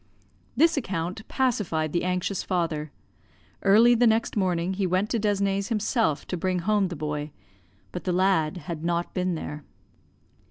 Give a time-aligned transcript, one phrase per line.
[0.57, 2.91] This account pacified the anxious father.
[3.61, 7.29] Early the next morning he went to Desne's himself to bring home the boy,
[7.91, 9.63] but the lad had not been there.